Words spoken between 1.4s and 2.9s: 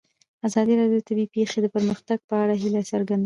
د پرمختګ په اړه هیله